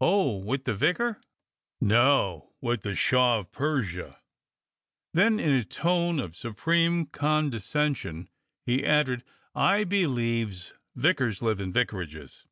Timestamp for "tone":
5.66-6.18